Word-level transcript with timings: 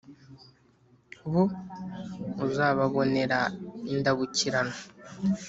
Bo 1.31 1.43
uzababonera 2.45 3.39
Indabukirano 3.93 4.75